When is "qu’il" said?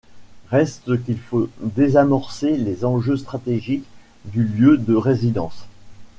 1.05-1.19